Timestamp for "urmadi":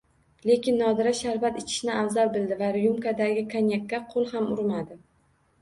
4.57-5.03